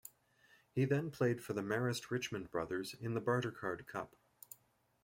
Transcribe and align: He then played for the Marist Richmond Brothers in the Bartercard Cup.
He 0.71 0.85
then 0.85 1.11
played 1.11 1.43
for 1.43 1.53
the 1.53 1.61
Marist 1.61 2.09
Richmond 2.09 2.49
Brothers 2.49 2.95
in 2.99 3.13
the 3.13 3.21
Bartercard 3.21 3.85
Cup. 3.85 4.15